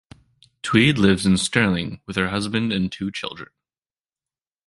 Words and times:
Tweed 0.63 0.97
lives 0.97 1.27
in 1.27 1.37
Stirling 1.37 2.01
with 2.07 2.15
her 2.15 2.29
husband 2.29 2.73
and 2.73 2.91
two 2.91 3.11
children. 3.11 3.49